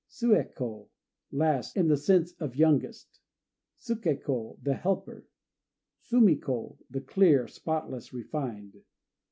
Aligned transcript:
Suë 0.09 0.55
ko 0.55 0.89
"Last," 1.31 1.77
in 1.77 1.87
the 1.87 1.95
sense 1.95 2.31
of 2.39 2.55
youngest. 2.55 3.19
Suké 3.79 4.19
ko 4.19 4.57
"The 4.63 4.73
Helper." 4.73 5.27
Sumi 5.99 6.37
ko 6.37 6.79
"The 6.89 7.01
Clear," 7.01 7.47
spotless, 7.47 8.11
refined. 8.11 8.77